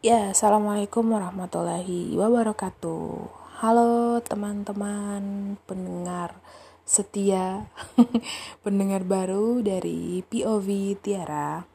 Ya, 0.00 0.32
Assalamualaikum 0.32 1.12
warahmatullahi 1.12 2.16
wabarakatuh. 2.16 3.20
Halo 3.60 4.16
teman-teman 4.24 5.20
pendengar 5.68 6.40
setia, 6.88 7.68
pendengar 8.64 9.04
baru 9.04 9.60
dari 9.60 10.24
POV 10.24 10.96
Tiara. 11.04 11.68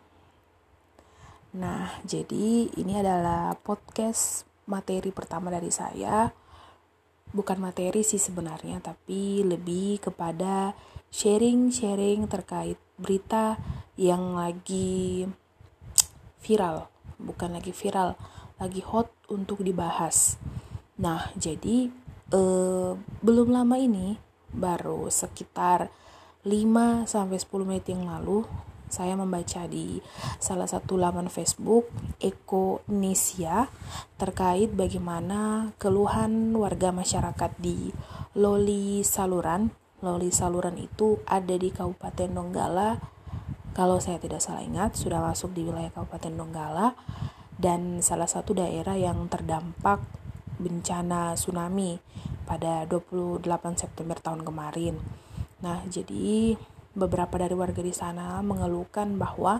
Nah, 1.53 2.01
jadi 2.01 2.65
ini 2.73 2.97
adalah 2.97 3.53
podcast 3.61 4.49
materi 4.65 5.13
pertama 5.13 5.53
dari 5.53 5.69
saya. 5.69 6.33
Bukan 7.29 7.61
materi 7.61 8.01
sih 8.01 8.17
sebenarnya, 8.17 8.81
tapi 8.81 9.45
lebih 9.45 10.01
kepada 10.01 10.73
sharing-sharing 11.13 12.25
terkait 12.25 12.81
berita 12.97 13.61
yang 14.01 14.33
lagi 14.33 15.29
viral 16.41 16.94
bukan 17.19 17.55
lagi 17.55 17.71
viral, 17.71 18.15
lagi 18.59 18.81
hot 18.83 19.11
untuk 19.31 19.61
dibahas. 19.61 20.39
Nah, 20.99 21.31
jadi 21.35 21.91
eh, 22.31 22.91
belum 22.97 23.47
lama 23.51 23.75
ini, 23.75 24.15
baru 24.55 25.11
sekitar 25.11 25.91
5 26.45 27.09
sampai 27.09 27.37
10 27.41 27.67
menit 27.67 27.85
yang 27.91 28.07
lalu, 28.07 28.45
saya 28.85 29.17
membaca 29.17 29.65
di 29.65 29.99
salah 30.37 30.69
satu 30.69 30.95
laman 30.95 31.27
Facebook 31.27 31.89
Ekonesia 32.21 33.67
terkait 34.15 34.71
bagaimana 34.71 35.73
keluhan 35.81 36.53
warga 36.55 36.93
masyarakat 36.93 37.51
di 37.59 37.89
Loli 38.37 39.01
Saluran. 39.01 39.73
Loli 40.05 40.29
Saluran 40.29 40.77
itu 40.77 41.17
ada 41.25 41.55
di 41.57 41.73
Kabupaten 41.73 42.29
Donggala 42.29 43.14
kalau 43.75 43.99
saya 43.99 44.15
tidak 44.23 44.39
salah 44.39 44.63
ingat 44.63 44.95
sudah 44.95 45.19
masuk 45.19 45.51
di 45.51 45.67
wilayah 45.67 45.91
Kabupaten 45.91 46.31
Donggala 46.31 46.95
dan 47.59 47.99
salah 47.99 48.25
satu 48.25 48.55
daerah 48.55 48.95
yang 48.95 49.27
terdampak 49.27 49.99
bencana 50.55 51.35
tsunami 51.35 51.99
pada 52.47 52.87
28 52.87 53.43
September 53.75 54.15
tahun 54.15 54.47
kemarin. 54.47 54.95
Nah, 55.59 55.83
jadi 55.91 56.55
beberapa 56.95 57.35
dari 57.35 57.51
warga 57.51 57.83
di 57.83 57.91
sana 57.91 58.39
mengeluhkan 58.39 59.19
bahwa 59.19 59.59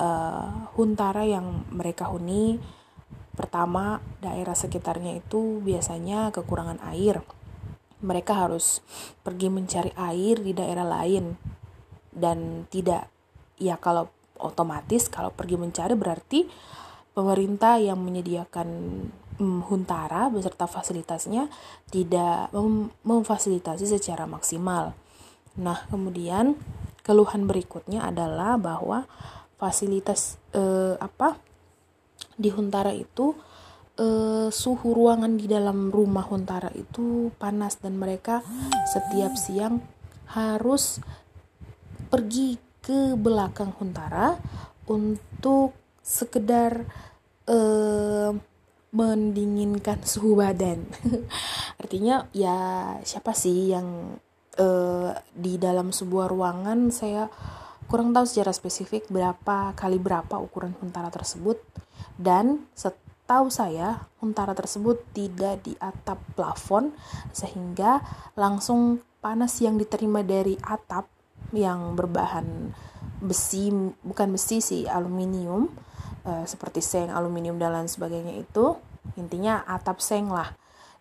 uh, 0.00 0.72
huntara 0.72 1.28
yang 1.28 1.68
mereka 1.68 2.08
huni 2.08 2.56
pertama 3.36 4.00
daerah 4.24 4.56
sekitarnya 4.56 5.20
itu 5.20 5.60
biasanya 5.60 6.32
kekurangan 6.32 6.80
air. 6.96 7.20
Mereka 8.00 8.32
harus 8.36 8.80
pergi 9.20 9.52
mencari 9.52 9.92
air 9.96 10.40
di 10.40 10.52
daerah 10.56 10.84
lain 10.84 11.36
dan 12.14 12.68
tidak 12.72 13.13
ya 13.58 13.78
kalau 13.78 14.10
otomatis 14.38 15.06
kalau 15.06 15.30
pergi 15.30 15.54
mencari 15.54 15.94
berarti 15.94 16.46
pemerintah 17.14 17.78
yang 17.78 18.02
menyediakan 18.02 18.68
um, 19.38 19.62
huntara 19.66 20.26
beserta 20.28 20.66
fasilitasnya 20.66 21.46
tidak 21.88 22.50
mem 22.50 22.90
memfasilitasi 23.06 23.86
secara 23.86 24.26
maksimal. 24.26 24.92
Nah, 25.54 25.86
kemudian 25.86 26.58
keluhan 27.06 27.46
berikutnya 27.46 28.10
adalah 28.10 28.58
bahwa 28.58 29.06
fasilitas 29.54 30.42
eh, 30.50 30.98
apa 30.98 31.38
di 32.34 32.50
huntara 32.50 32.90
itu 32.90 33.38
eh, 33.94 34.50
suhu 34.50 34.90
ruangan 34.90 35.38
di 35.38 35.46
dalam 35.46 35.94
rumah 35.94 36.26
huntara 36.26 36.74
itu 36.74 37.30
panas 37.38 37.78
dan 37.78 37.94
mereka 37.94 38.42
setiap 38.90 39.38
siang 39.38 39.78
harus 40.34 40.98
pergi 42.10 42.58
ke 42.84 43.16
belakang 43.16 43.72
Huntara 43.80 44.36
untuk 44.84 45.72
sekedar 46.04 46.84
uh, 47.48 48.30
mendinginkan 48.94 50.04
suhu 50.06 50.38
badan. 50.38 50.86
Artinya 51.82 52.28
ya 52.30 52.94
siapa 53.02 53.34
sih 53.34 53.74
yang 53.74 54.20
uh, 54.60 55.10
di 55.34 55.58
dalam 55.58 55.90
sebuah 55.90 56.30
ruangan 56.30 56.94
saya 56.94 57.26
kurang 57.90 58.14
tahu 58.14 58.24
secara 58.24 58.52
spesifik 58.54 59.10
berapa 59.10 59.74
kali 59.76 60.00
berapa 60.00 60.40
ukuran 60.40 60.72
huntara 60.80 61.12
tersebut 61.12 61.60
dan 62.16 62.64
setahu 62.72 63.52
saya 63.52 64.08
huntara 64.24 64.56
tersebut 64.56 65.04
tidak 65.12 65.60
di 65.66 65.76
atap 65.76 66.16
plafon 66.32 66.96
sehingga 67.34 68.00
langsung 68.38 69.04
panas 69.20 69.60
yang 69.60 69.76
diterima 69.76 70.24
dari 70.24 70.56
atap 70.64 71.13
yang 71.54 71.94
berbahan 71.96 72.74
besi 73.24 73.72
bukan 74.04 74.34
besi 74.34 74.60
sih 74.60 74.82
aluminium 74.84 75.72
uh, 76.28 76.44
seperti 76.44 76.84
seng 76.84 77.08
aluminium 77.08 77.56
dan 77.56 77.72
lain 77.72 77.88
sebagainya 77.88 78.42
itu 78.42 78.76
intinya 79.16 79.62
atap 79.68 80.00
seng 80.00 80.32
lah. 80.32 80.56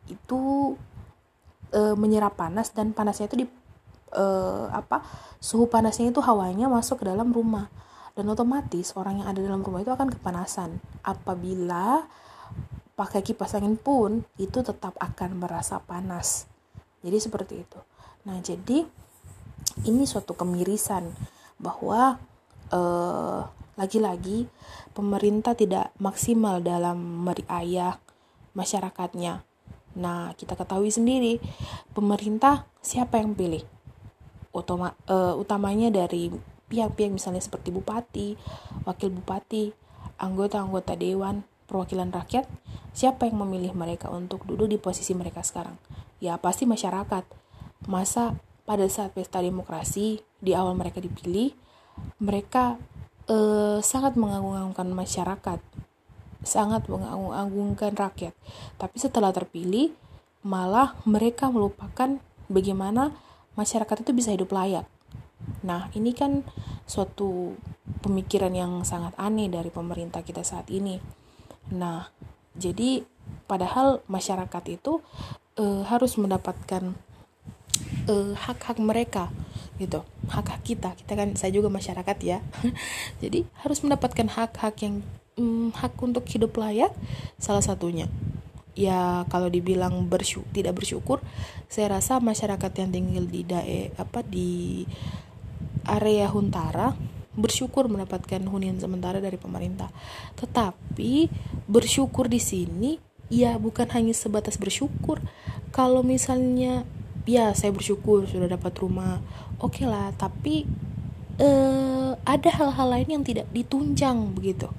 Itu 0.08 0.75
uh, 1.72 1.96
menyerap 1.96 2.36
panas 2.38 2.72
dan 2.75 2.92
panasnya 2.92 3.31
itu 3.31 3.44
di 3.44 3.47
uh, 4.13 4.68
apa 4.69 5.02
suhu 5.40 5.68
panasnya 5.72 6.12
itu 6.12 6.19
hawanya 6.22 6.68
masuk 6.68 7.02
ke 7.02 7.06
dalam 7.08 7.31
rumah. 7.31 7.72
Dan 8.13 8.30
otomatis 8.30 8.94
orang 8.94 9.25
yang 9.25 9.28
ada 9.34 9.42
dalam 9.42 9.66
rumah 9.66 9.81
itu 9.81 9.90
akan 9.90 10.13
kepanasan. 10.13 10.78
Apabila 11.02 12.06
pakai 12.94 13.25
kipas 13.25 13.58
angin 13.58 13.74
pun 13.74 14.22
itu 14.38 14.62
tetap 14.62 14.94
akan 15.02 15.42
merasa 15.42 15.81
panas. 15.81 16.46
Jadi 17.02 17.18
seperti 17.18 17.66
itu. 17.66 17.80
Nah 18.30 18.38
jadi 18.38 18.86
ini 19.88 20.03
suatu 20.06 20.35
kemirisan 20.38 21.12
bahwa 21.57 22.19
eh, 22.72 23.41
lagi-lagi 23.74 24.46
pemerintah 24.94 25.57
tidak 25.57 25.90
maksimal 25.97 26.62
dalam 26.62 27.25
meriayah 27.25 27.97
masyarakatnya. 28.53 29.41
Nah, 29.97 30.34
kita 30.38 30.53
ketahui 30.57 30.90
sendiri 30.90 31.41
pemerintah 31.94 32.66
siapa 32.81 33.22
yang 33.22 33.34
pilih? 33.34 33.62
Utama, 34.53 34.94
uh, 35.09 35.34
utamanya 35.34 35.90
dari 35.90 36.30
pihak-pihak 36.69 37.09
misalnya 37.09 37.41
seperti 37.41 37.74
bupati, 37.74 38.38
wakil 38.85 39.09
bupati, 39.09 39.74
anggota-anggota 40.22 40.94
dewan 40.94 41.41
perwakilan 41.66 42.13
rakyat, 42.13 42.45
siapa 42.94 43.25
yang 43.25 43.41
memilih 43.41 43.74
mereka 43.74 44.13
untuk 44.13 44.45
duduk 44.45 44.69
di 44.69 44.78
posisi 44.78 45.18
mereka 45.18 45.41
sekarang? 45.41 45.74
Ya 46.22 46.38
pasti 46.38 46.69
masyarakat. 46.69 47.25
Masa 47.90 48.38
pada 48.63 48.88
saat 48.88 49.12
pesta 49.12 49.44
demokrasi 49.44 50.24
di 50.40 50.51
awal 50.56 50.75
mereka 50.75 51.03
dipilih 51.03 51.51
mereka 52.24 52.79
eh, 53.29 53.79
sangat 53.84 54.18
mengagung-agungkan 54.18 54.90
masyarakat 54.91 55.59
sangat 56.44 56.91
mengagung-agungkan 56.91 57.96
rakyat. 57.96 58.35
Tapi 58.75 58.96
setelah 59.00 59.31
terpilih 59.31 59.96
malah 60.44 60.94
mereka 61.07 61.47
melupakan 61.47 62.19
bagaimana 62.51 63.16
masyarakat 63.56 64.03
itu 64.03 64.12
bisa 64.12 64.35
hidup 64.35 64.51
layak. 64.51 64.84
Nah 65.63 65.88
ini 65.95 66.12
kan 66.12 66.44
suatu 66.84 67.56
pemikiran 68.03 68.51
yang 68.51 68.84
sangat 68.84 69.16
aneh 69.16 69.47
dari 69.47 69.72
pemerintah 69.72 70.19
kita 70.19 70.44
saat 70.44 70.68
ini. 70.68 71.00
Nah 71.72 72.12
jadi 72.53 73.07
padahal 73.47 74.03
masyarakat 74.12 74.63
itu 74.68 75.00
e, 75.56 75.88
harus 75.88 76.19
mendapatkan 76.19 76.91
uh, 78.09 78.34
hak-hak 78.36 78.78
mereka 78.80 79.30
gitu. 79.81 80.06
Hak-hak 80.30 80.62
kita. 80.64 80.90
Kita 80.96 81.14
kan 81.18 81.36
saya 81.36 81.52
juga 81.53 81.68
masyarakat 81.68 82.18
ya. 82.24 82.40
Jadi 83.24 83.46
harus 83.64 83.80
mendapatkan 83.81 84.28
hak-hak 84.30 84.75
yang 84.84 85.03
um, 85.38 85.69
hak 85.74 85.97
untuk 86.02 86.25
hidup 86.30 86.53
layak 86.58 86.94
salah 87.42 87.63
satunya. 87.63 88.09
Ya 88.74 89.22
kalau 89.30 89.53
dibilang 89.53 90.09
bersyukur 90.09 90.50
tidak 90.50 90.81
bersyukur 90.81 91.22
saya 91.69 92.02
rasa 92.02 92.18
masyarakat 92.18 92.74
yang 92.81 92.90
tinggal 92.90 93.25
di 93.30 93.42
dae 93.46 93.94
apa 94.02 94.25
di 94.25 94.81
area 95.86 96.25
Huntara 96.25 96.97
bersyukur 97.38 97.86
mendapatkan 97.90 98.42
hunian 98.42 98.81
sementara 98.81 99.22
dari 99.22 99.38
pemerintah. 99.38 99.90
Tetapi 100.38 101.30
bersyukur 101.69 102.30
di 102.30 102.42
sini 102.42 102.98
ya 103.30 103.57
bukan 103.57 103.89
hanya 103.94 104.13
sebatas 104.13 104.57
bersyukur. 104.57 105.22
Kalau 105.74 106.06
misalnya 106.06 106.86
ya 107.24 107.56
saya 107.56 107.72
bersyukur 107.72 108.28
sudah 108.28 108.48
dapat 108.52 108.74
rumah. 108.80 109.24
Oke 109.60 109.84
okay 109.84 109.86
lah 109.88 110.12
tapi 110.16 110.68
uh, 111.40 112.16
ada 112.24 112.50
hal-hal 112.52 112.88
lain 112.90 113.10
yang 113.20 113.24
tidak 113.24 113.48
ditunjang 113.52 114.36
begitu. 114.36 114.70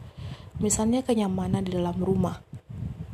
Misalnya 0.61 1.03
kenyamanan 1.03 1.67
di 1.67 1.75
dalam 1.75 1.97
rumah. 1.99 2.41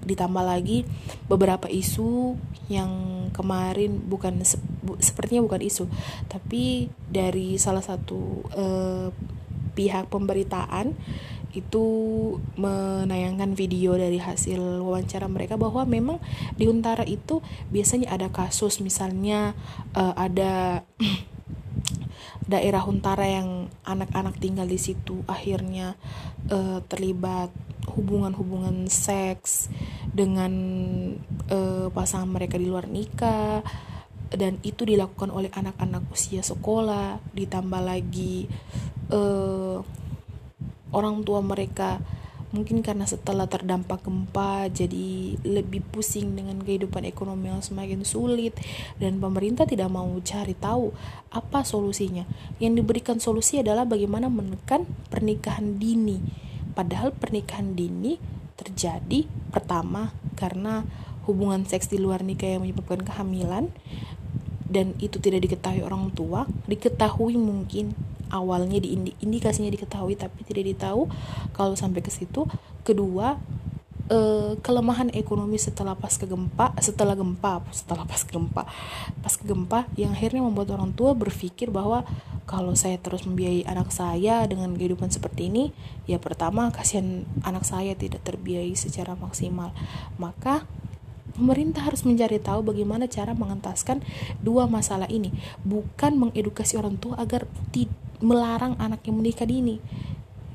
Ditambah 0.00 0.42
lagi 0.42 0.82
beberapa 1.30 1.70
isu 1.70 2.34
yang 2.70 2.90
kemarin 3.34 3.98
bukan 4.06 4.42
se 4.46 4.56
sepertinya 5.02 5.44
bukan 5.44 5.62
isu 5.66 5.84
tapi 6.30 6.86
dari 7.10 7.58
salah 7.58 7.82
satu 7.82 8.46
uh, 8.54 9.08
pihak 9.74 10.06
pemberitaan 10.06 10.94
itu 11.50 11.84
menayangkan 12.54 13.58
video 13.58 13.98
dari 13.98 14.22
hasil 14.22 14.86
wawancara 14.86 15.26
mereka 15.26 15.58
bahwa 15.58 15.82
memang 15.82 16.22
di 16.54 16.70
Huntara 16.70 17.02
itu 17.02 17.42
biasanya 17.74 18.14
ada 18.14 18.30
kasus 18.30 18.78
misalnya 18.78 19.58
uh, 19.98 20.14
ada 20.14 20.86
daerah 22.50 22.82
Huntara 22.82 23.26
yang 23.26 23.70
anak-anak 23.82 24.38
tinggal 24.38 24.66
di 24.66 24.78
situ 24.78 25.22
akhirnya 25.26 25.98
uh, 26.50 26.82
terlibat 26.86 27.50
hubungan-hubungan 27.90 28.86
seks 28.86 29.66
dengan 30.14 30.52
uh, 31.50 31.90
pasangan 31.90 32.30
mereka 32.30 32.58
di 32.58 32.70
luar 32.70 32.86
nikah 32.86 33.66
dan 34.30 34.62
itu 34.62 34.86
dilakukan 34.86 35.34
oleh 35.34 35.50
anak-anak 35.50 36.06
usia 36.14 36.42
sekolah 36.46 37.18
ditambah 37.34 37.82
lagi 37.82 38.46
orang 40.90 41.22
tua 41.22 41.42
mereka 41.42 42.02
mungkin 42.50 42.82
karena 42.82 43.06
setelah 43.06 43.46
terdampak 43.46 44.02
gempa 44.02 44.66
jadi 44.74 45.38
lebih 45.46 45.86
pusing 45.94 46.34
dengan 46.34 46.58
kehidupan 46.58 47.06
ekonomi 47.06 47.46
yang 47.46 47.62
semakin 47.62 48.02
sulit 48.02 48.58
dan 48.98 49.22
pemerintah 49.22 49.70
tidak 49.70 49.86
mau 49.86 50.10
cari 50.26 50.58
tahu 50.58 50.90
apa 51.30 51.62
solusinya. 51.62 52.26
Yang 52.58 52.82
diberikan 52.82 53.22
solusi 53.22 53.62
adalah 53.62 53.86
bagaimana 53.86 54.26
menekan 54.26 54.82
pernikahan 55.14 55.78
dini. 55.78 56.18
Padahal 56.74 57.14
pernikahan 57.14 57.78
dini 57.78 58.18
terjadi 58.58 59.30
pertama 59.54 60.10
karena 60.34 60.82
hubungan 61.30 61.62
seks 61.62 61.86
di 61.86 62.02
luar 62.02 62.26
nikah 62.26 62.58
yang 62.58 62.66
menyebabkan 62.66 63.06
kehamilan 63.06 63.70
dan 64.70 64.94
itu 65.02 65.18
tidak 65.18 65.46
diketahui 65.46 65.82
orang 65.82 66.14
tua 66.14 66.46
diketahui 66.70 67.34
mungkin 67.34 67.94
awalnya 68.30 68.78
di 68.78 68.96
indikasinya 69.20 69.70
diketahui 69.70 70.16
tapi 70.16 70.46
tidak 70.46 70.74
ditahu 70.74 71.06
kalau 71.52 71.74
sampai 71.74 72.00
ke 72.00 72.10
situ. 72.10 72.46
Kedua 72.86 73.36
eh, 74.10 74.52
kelemahan 74.58 75.12
ekonomi 75.14 75.60
setelah 75.60 75.94
pas 75.94 76.14
ke 76.14 76.26
gempa 76.26 76.74
setelah 76.82 77.14
gempa 77.14 77.62
setelah 77.70 78.02
pas 78.08 78.22
ke 78.22 78.30
gempa 78.34 78.66
pas 79.22 79.34
ke 79.34 79.44
gempa 79.46 79.86
yang 79.94 80.16
akhirnya 80.16 80.42
membuat 80.42 80.74
orang 80.74 80.90
tua 80.96 81.14
berpikir 81.14 81.70
bahwa 81.70 82.02
kalau 82.50 82.74
saya 82.74 82.98
terus 82.98 83.22
membiayai 83.22 83.62
anak 83.70 83.94
saya 83.94 84.42
dengan 84.50 84.74
kehidupan 84.74 85.14
seperti 85.14 85.46
ini 85.46 85.70
ya 86.10 86.18
pertama 86.18 86.74
kasihan 86.74 87.22
anak 87.46 87.62
saya 87.62 87.94
tidak 87.94 88.26
terbiayai 88.26 88.74
secara 88.74 89.14
maksimal. 89.14 89.70
Maka 90.18 90.66
Pemerintah 91.30 91.86
harus 91.86 92.02
mencari 92.02 92.42
tahu 92.42 92.66
bagaimana 92.66 93.06
cara 93.06 93.32
mengentaskan 93.38 94.02
dua 94.42 94.66
masalah 94.66 95.06
ini, 95.06 95.30
bukan 95.62 96.18
mengedukasi 96.18 96.74
orang 96.74 96.98
tua 96.98 97.16
agar 97.16 97.46
melarang 98.20 98.76
anaknya 98.76 99.12
menikah 99.12 99.48
dini 99.48 99.80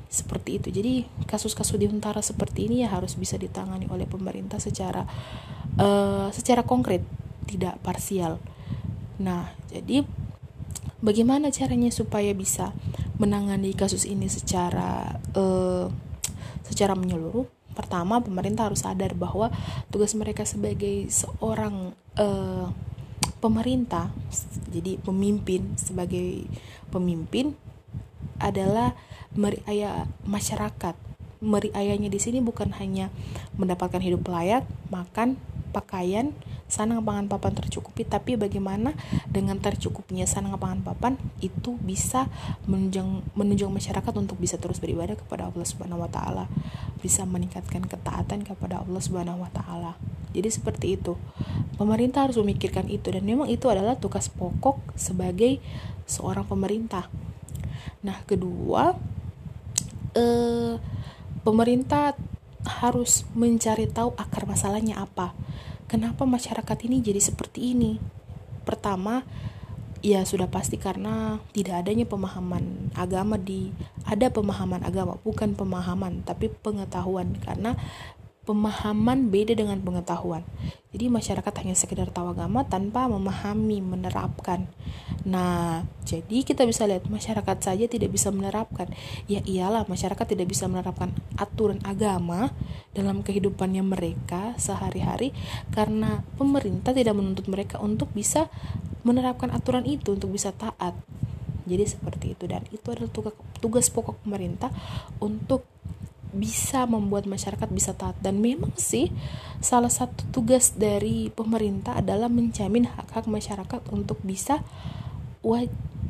seperti 0.06 0.62
itu. 0.62 0.68
Jadi 0.70 0.94
kasus-kasus 1.26 1.76
di 1.76 1.90
Huntara 1.90 2.22
seperti 2.22 2.70
ini 2.70 2.86
ya 2.86 2.94
harus 2.94 3.18
bisa 3.18 3.36
ditangani 3.36 3.90
oleh 3.90 4.06
pemerintah 4.06 4.62
secara 4.62 5.04
uh, 5.76 6.30
secara 6.30 6.62
konkret 6.62 7.02
tidak 7.44 7.78
parsial. 7.82 8.38
Nah 9.20 9.50
jadi 9.68 10.06
bagaimana 11.02 11.52
caranya 11.52 11.90
supaya 11.92 12.32
bisa 12.32 12.72
menangani 13.20 13.74
kasus 13.76 14.08
ini 14.08 14.30
secara 14.30 15.20
uh, 15.36 15.90
secara 16.64 16.96
menyeluruh? 16.96 17.46
Pertama 17.76 18.24
pemerintah 18.24 18.72
harus 18.72 18.80
sadar 18.88 19.12
bahwa 19.12 19.52
tugas 19.92 20.16
mereka 20.16 20.48
sebagai 20.48 21.12
seorang 21.12 21.92
uh, 22.16 22.72
pemerintah 23.38 24.10
jadi 24.72 24.96
pemimpin 25.00 25.76
sebagai 25.76 26.48
pemimpin 26.88 27.54
adalah 28.40 28.96
meriaya 29.36 30.08
masyarakat. 30.24 30.96
Meriayanya 31.44 32.08
di 32.08 32.16
sini 32.16 32.40
bukan 32.40 32.72
hanya 32.80 33.12
mendapatkan 33.60 34.00
hidup 34.00 34.24
layak 34.28 34.64
makan 34.88 35.36
pakaian 35.70 36.32
sanang 36.66 37.02
pangan 37.06 37.30
papan 37.30 37.54
tercukupi 37.54 38.02
tapi 38.02 38.34
bagaimana 38.34 38.92
dengan 39.30 39.58
tercukupnya 39.62 40.26
sanang 40.26 40.58
pangan 40.58 40.82
papan 40.82 41.14
itu 41.38 41.78
bisa 41.78 42.26
menunjang 42.66 43.22
menunjang 43.38 43.70
masyarakat 43.70 44.12
untuk 44.18 44.36
bisa 44.42 44.58
terus 44.58 44.82
beribadah 44.82 45.14
kepada 45.14 45.46
Allah 45.46 45.66
Subhanahu 45.66 46.02
wa 46.02 46.10
taala 46.10 46.50
bisa 46.98 47.22
meningkatkan 47.22 47.86
ketaatan 47.86 48.42
kepada 48.42 48.82
Allah 48.82 48.98
Subhanahu 48.98 49.46
wa 49.46 49.50
taala. 49.54 49.94
Jadi 50.34 50.48
seperti 50.52 50.86
itu. 51.00 51.14
Pemerintah 51.80 52.28
harus 52.28 52.36
memikirkan 52.40 52.88
itu 52.88 53.08
dan 53.12 53.24
memang 53.24 53.48
itu 53.48 53.68
adalah 53.68 53.96
tugas 53.96 54.32
pokok 54.32 54.80
sebagai 54.96 55.60
seorang 56.08 56.44
pemerintah. 56.48 57.08
Nah 58.02 58.20
kedua 58.26 58.96
eh, 60.16 60.74
pemerintah 61.44 62.16
harus 62.82 63.22
mencari 63.38 63.86
tahu 63.86 64.16
akar 64.18 64.48
masalahnya 64.50 64.98
apa 64.98 65.30
kenapa 65.86 66.22
masyarakat 66.26 66.78
ini 66.86 67.02
jadi 67.02 67.18
seperti 67.18 67.74
ini? 67.74 67.98
Pertama, 68.66 69.22
ya 70.06 70.22
sudah 70.22 70.46
pasti 70.46 70.78
karena 70.78 71.42
tidak 71.50 71.82
adanya 71.82 72.06
pemahaman 72.06 72.94
agama 72.94 73.40
di 73.40 73.74
ada 74.06 74.30
pemahaman 74.30 74.84
agama 74.86 75.18
bukan 75.24 75.58
pemahaman 75.58 76.22
tapi 76.22 76.52
pengetahuan 76.52 77.34
karena 77.42 77.74
pemahaman 78.46 79.28
beda 79.28 79.58
dengan 79.58 79.82
pengetahuan. 79.82 80.46
Jadi 80.94 81.10
masyarakat 81.10 81.52
hanya 81.60 81.74
sekedar 81.74 82.08
tahu 82.08 82.32
agama 82.32 82.64
tanpa 82.64 83.10
memahami, 83.10 83.84
menerapkan. 83.84 84.70
Nah, 85.26 85.84
jadi 86.06 86.46
kita 86.46 86.62
bisa 86.64 86.86
lihat 86.86 87.10
masyarakat 87.10 87.58
saja 87.58 87.84
tidak 87.90 88.14
bisa 88.14 88.30
menerapkan. 88.30 88.88
Ya 89.26 89.42
iyalah, 89.42 89.84
masyarakat 89.90 90.24
tidak 90.24 90.46
bisa 90.48 90.70
menerapkan 90.70 91.10
aturan 91.36 91.82
agama 91.82 92.54
dalam 92.94 93.20
kehidupannya 93.26 93.82
mereka 93.84 94.54
sehari-hari 94.56 95.34
karena 95.74 96.22
pemerintah 96.38 96.94
tidak 96.94 97.18
menuntut 97.18 97.50
mereka 97.50 97.82
untuk 97.82 98.08
bisa 98.14 98.48
menerapkan 99.02 99.50
aturan 99.50 99.84
itu 99.84 100.14
untuk 100.14 100.32
bisa 100.32 100.54
taat. 100.54 100.94
Jadi 101.66 101.82
seperti 101.82 102.38
itu 102.38 102.46
dan 102.46 102.62
itu 102.70 102.86
adalah 102.94 103.10
tugas 103.10 103.34
tugas 103.58 103.86
pokok 103.90 104.22
pemerintah 104.22 104.70
untuk 105.18 105.66
bisa 106.36 106.84
membuat 106.84 107.24
masyarakat 107.24 107.68
bisa 107.72 107.96
taat. 107.96 108.14
Dan 108.20 108.44
memang 108.44 108.76
sih 108.76 109.10
salah 109.64 109.90
satu 109.90 110.28
tugas 110.30 110.76
dari 110.76 111.32
pemerintah 111.32 111.98
adalah 111.98 112.28
menjamin 112.28 112.86
hak-hak 112.86 113.24
masyarakat 113.26 113.80
untuk 113.90 114.20
bisa 114.20 114.60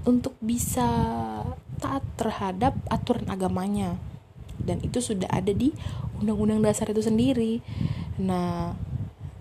untuk 0.06 0.34
bisa 0.40 0.88
taat 1.78 2.02
terhadap 2.18 2.74
aturan 2.90 3.30
agamanya. 3.30 3.96
Dan 4.56 4.82
itu 4.82 4.98
sudah 4.98 5.30
ada 5.30 5.52
di 5.52 5.70
undang-undang 6.18 6.64
dasar 6.64 6.90
itu 6.90 7.04
sendiri. 7.04 7.62
Nah 8.18 8.74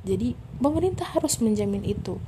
jadi 0.06 0.38
pemerintah 0.62 1.18
harus 1.18 1.42
menjamin 1.42 1.82
itu 1.82 2.22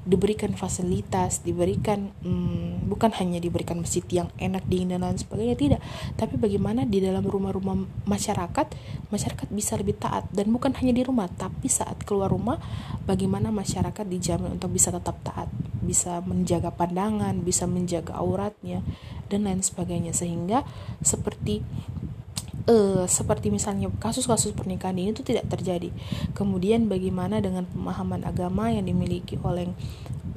diberikan 0.00 0.56
fasilitas, 0.56 1.44
diberikan 1.44 2.08
hmm, 2.24 2.88
bukan 2.88 3.12
hanya 3.20 3.36
diberikan 3.36 3.84
masjid 3.84 4.00
yang 4.08 4.32
enak 4.40 4.64
dingin 4.64 4.96
dan 4.96 5.04
lain 5.04 5.20
sebagainya 5.20 5.56
tidak, 5.60 5.80
tapi 6.16 6.40
bagaimana 6.40 6.88
di 6.88 7.04
dalam 7.04 7.20
rumah-rumah 7.20 7.84
masyarakat 8.08 8.66
masyarakat 9.12 9.46
bisa 9.52 9.76
lebih 9.76 10.00
taat. 10.00 10.24
Dan 10.32 10.48
bukan 10.56 10.72
hanya 10.80 10.96
di 10.96 11.04
rumah, 11.04 11.28
tapi 11.28 11.68
saat 11.68 12.00
keluar 12.08 12.32
rumah 12.32 12.56
bagaimana 13.04 13.52
masyarakat 13.52 14.08
dijamin 14.08 14.56
untuk 14.56 14.72
bisa 14.72 14.88
tetap 14.88 15.20
taat, 15.20 15.52
bisa 15.84 16.24
menjaga 16.24 16.72
pandangan, 16.72 17.36
bisa 17.44 17.68
menjaga 17.68 18.16
auratnya 18.16 18.80
dan 19.28 19.44
lain 19.44 19.60
sebagainya. 19.60 20.16
Sehingga 20.16 20.64
seperti 21.04 21.60
uh, 22.70 23.04
seperti 23.10 23.50
misalnya 23.50 23.90
kasus-kasus 23.98 24.54
pernikahan 24.54 24.94
ini 24.94 25.10
itu 25.10 25.26
tidak 25.26 25.50
terjadi. 25.50 25.90
Kemudian 26.32 26.86
bagaimana 26.86 27.42
dengan 27.42 27.66
pemahaman 27.66 28.22
agama 28.22 28.70
yang 28.70 28.86
dimiliki 28.86 29.34
oleh 29.42 29.74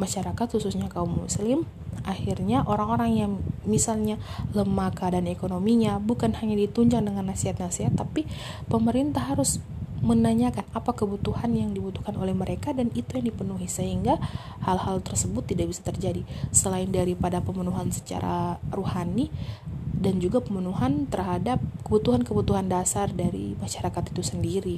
masyarakat 0.01 0.49
khususnya 0.49 0.89
kaum 0.89 1.21
muslim 1.21 1.69
akhirnya 2.03 2.65
orang-orang 2.65 3.11
yang 3.13 3.31
misalnya 3.63 4.17
lemah 4.51 4.89
keadaan 4.91 5.29
ekonominya 5.29 6.01
bukan 6.01 6.33
hanya 6.41 6.57
ditunjang 6.57 7.05
dengan 7.05 7.29
nasihat-nasihat 7.29 7.93
tapi 7.93 8.25
pemerintah 8.67 9.21
harus 9.21 9.61
menanyakan 10.03 10.67
apa 10.75 10.91
kebutuhan 10.91 11.55
yang 11.55 11.71
dibutuhkan 11.71 12.11
oleh 12.19 12.35
mereka 12.35 12.75
dan 12.75 12.91
itu 12.91 13.07
yang 13.15 13.31
dipenuhi 13.31 13.71
sehingga 13.71 14.19
hal-hal 14.59 14.99
tersebut 14.99 15.47
tidak 15.47 15.71
bisa 15.71 15.79
terjadi 15.87 16.27
selain 16.51 16.91
daripada 16.91 17.39
pemenuhan 17.39 17.87
secara 17.87 18.59
ruhani 18.67 19.31
dan 20.03 20.19
juga 20.19 20.43
pemenuhan 20.43 21.07
terhadap 21.07 21.63
kebutuhan-kebutuhan 21.87 22.67
dasar 22.67 23.07
dari 23.07 23.55
masyarakat 23.55 24.11
itu 24.11 24.21
sendiri. 24.21 24.77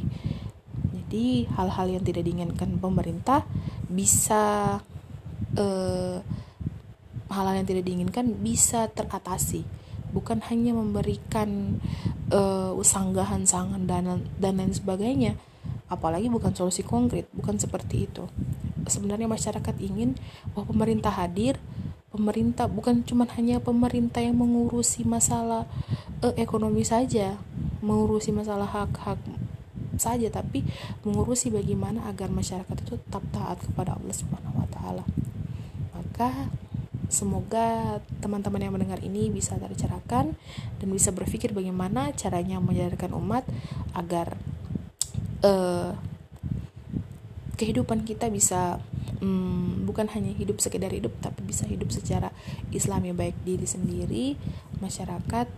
Jadi 0.93 1.49
hal-hal 1.57 1.97
yang 1.97 2.03
tidak 2.05 2.21
diinginkan 2.29 2.77
pemerintah 2.77 3.41
bisa 3.89 4.77
eh, 5.57 6.21
hal-hal 7.33 7.55
yang 7.57 7.67
tidak 7.67 7.83
diinginkan 7.89 8.25
bisa 8.37 8.85
teratasi 8.93 9.65
bukan 10.15 10.39
hanya 10.47 10.71
memberikan 10.71 11.81
uh, 12.31 12.71
sanggahan 12.79 13.43
sangan 13.43 13.83
dan 13.83 14.23
dan 14.39 14.55
lain 14.55 14.71
sebagainya 14.71 15.35
apalagi 15.91 16.31
bukan 16.31 16.55
solusi 16.55 16.87
konkret 16.87 17.27
bukan 17.35 17.59
seperti 17.59 18.07
itu 18.07 18.23
sebenarnya 18.87 19.27
masyarakat 19.27 19.75
ingin 19.83 20.15
bahwa 20.55 20.71
pemerintah 20.71 21.11
hadir 21.11 21.59
pemerintah 22.15 22.71
bukan 22.71 23.03
cuma 23.03 23.27
hanya 23.35 23.59
pemerintah 23.59 24.23
yang 24.23 24.39
mengurusi 24.39 25.03
masalah 25.03 25.67
uh, 26.23 26.33
ekonomi 26.39 26.87
saja 26.87 27.35
mengurusi 27.83 28.31
masalah 28.31 28.65
hak-hak 28.65 29.19
saja 29.99 30.27
tapi 30.31 30.63
mengurusi 31.03 31.51
bagaimana 31.51 32.07
agar 32.07 32.31
masyarakat 32.31 32.75
itu 32.87 32.95
tetap 32.99 33.23
taat 33.31 33.59
kepada 33.63 33.95
Allah 33.95 34.15
Subhanahu 34.15 34.59
wa 34.59 34.67
taala. 34.67 35.03
Maka 35.95 36.51
Semoga 37.05 38.01
teman-teman 38.19 38.59
yang 38.59 38.73
mendengar 38.73 38.97
ini 39.05 39.29
bisa 39.29 39.55
tercerahkan 39.61 40.33
dan 40.81 40.87
bisa 40.89 41.13
berpikir 41.13 41.53
bagaimana 41.53 42.09
caranya 42.17 42.57
menyadarkan 42.57 43.13
umat 43.13 43.45
agar 43.93 44.33
uh, 45.45 45.93
kehidupan 47.55 48.03
kita 48.03 48.27
bisa 48.33 48.81
um, 49.25 49.89
bukan 49.89 50.05
hanya 50.13 50.29
hidup 50.37 50.61
sekedar 50.61 50.93
hidup 50.93 51.17
tapi 51.17 51.41
bisa 51.41 51.65
hidup 51.65 51.89
secara 51.89 52.29
Islami 52.69 53.09
baik 53.11 53.33
diri 53.41 53.65
sendiri, 53.65 54.37
masyarakat, 54.77 55.49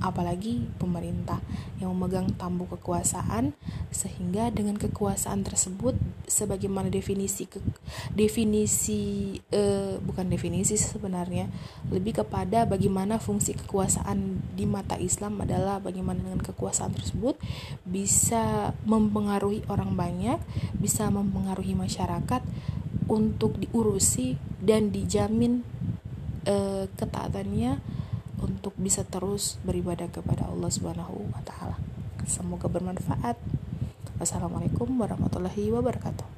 apalagi 0.00 0.64
pemerintah 0.80 1.42
yang 1.82 1.92
memegang 1.92 2.32
tambu 2.38 2.64
kekuasaan. 2.70 3.52
Sehingga 3.90 4.54
dengan 4.54 4.78
kekuasaan 4.78 5.42
tersebut 5.42 5.98
sebagaimana 6.30 6.88
definisi 6.88 7.50
ke, 7.50 7.58
definisi 8.14 9.34
eh, 9.50 9.98
bukan 9.98 10.30
definisi 10.30 10.78
sebenarnya 10.78 11.50
lebih 11.90 12.22
kepada 12.22 12.64
bagaimana 12.70 13.18
fungsi 13.18 13.58
kekuasaan 13.58 14.38
di 14.54 14.62
mata 14.64 14.94
Islam 14.94 15.42
adalah 15.42 15.82
bagaimana 15.82 16.22
dengan 16.22 16.38
kekuasaan 16.38 16.94
tersebut 16.94 17.34
bisa 17.82 18.72
mempengaruhi 18.86 19.66
orang 19.66 19.98
banyak 19.98 20.38
bisa 20.78 21.10
mempengaruhi 21.10 21.74
masyarakat 21.74 22.40
untuk 23.10 23.58
diurusi 23.58 24.38
dan 24.62 24.94
dijamin 24.94 25.66
eh, 26.46 26.86
ketaatannya 26.94 27.80
untuk 28.40 28.72
bisa 28.80 29.04
terus 29.04 29.60
beribadah 29.66 30.08
kepada 30.08 30.48
Allah 30.48 30.70
Subhanahu 30.72 31.28
wa 31.34 31.42
taala. 31.44 31.76
Semoga 32.24 32.70
bermanfaat. 32.70 33.36
Wassalamualaikum 34.20 34.88
warahmatullahi 35.00 35.72
wabarakatuh. 35.72 36.29